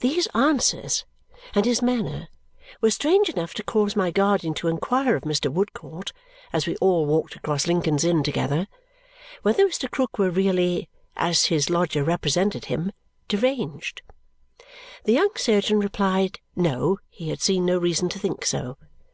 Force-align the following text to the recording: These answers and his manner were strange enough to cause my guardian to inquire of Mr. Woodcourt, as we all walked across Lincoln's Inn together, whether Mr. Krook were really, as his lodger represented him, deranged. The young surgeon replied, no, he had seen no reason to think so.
These 0.00 0.28
answers 0.28 1.04
and 1.54 1.66
his 1.66 1.82
manner 1.82 2.28
were 2.80 2.90
strange 2.90 3.28
enough 3.28 3.52
to 3.52 3.62
cause 3.62 3.94
my 3.94 4.10
guardian 4.10 4.54
to 4.54 4.68
inquire 4.68 5.14
of 5.14 5.24
Mr. 5.24 5.52
Woodcourt, 5.52 6.14
as 6.54 6.66
we 6.66 6.74
all 6.76 7.04
walked 7.04 7.36
across 7.36 7.66
Lincoln's 7.66 8.02
Inn 8.02 8.22
together, 8.22 8.66
whether 9.42 9.68
Mr. 9.68 9.90
Krook 9.90 10.16
were 10.18 10.30
really, 10.30 10.88
as 11.18 11.44
his 11.48 11.68
lodger 11.68 12.02
represented 12.02 12.64
him, 12.72 12.92
deranged. 13.28 14.00
The 15.04 15.12
young 15.12 15.36
surgeon 15.36 15.80
replied, 15.80 16.40
no, 16.56 17.00
he 17.10 17.28
had 17.28 17.42
seen 17.42 17.66
no 17.66 17.76
reason 17.76 18.08
to 18.08 18.18
think 18.18 18.46
so. 18.46 18.78